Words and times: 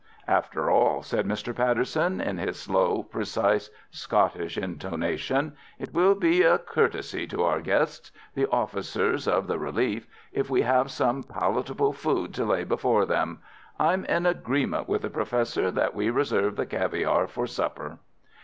"After 0.27 0.67
all," 0.71 1.03
said 1.03 1.27
Mr. 1.27 1.55
Patterson, 1.55 2.19
in 2.19 2.39
his 2.39 2.59
slow, 2.59 3.03
precise 3.03 3.69
Scottish 3.91 4.57
intonation, 4.57 5.55
"it 5.77 5.93
will 5.93 6.15
be 6.15 6.41
a 6.41 6.57
courtesy 6.57 7.27
to 7.27 7.43
our 7.43 7.61
guests—the 7.61 8.47
officers 8.49 9.27
of 9.27 9.45
the 9.45 9.59
relief—if 9.59 10.49
we 10.49 10.63
have 10.63 10.89
some 10.89 11.21
palatable 11.21 11.93
food 11.93 12.33
to 12.33 12.45
lay 12.45 12.63
before 12.63 13.05
them. 13.05 13.43
I'm 13.79 14.03
in 14.05 14.25
agreement 14.25 14.89
with 14.89 15.03
the 15.03 15.11
Professor 15.11 15.69
that 15.69 15.93
we 15.93 16.09
reserve 16.09 16.55
the 16.55 16.65
caviare 16.65 17.27
for 17.27 17.45
supper." 17.45 17.99